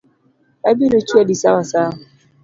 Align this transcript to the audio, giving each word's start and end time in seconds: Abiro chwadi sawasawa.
Abiro 0.69 0.97
chwadi 1.07 1.33
sawasawa. 1.41 1.97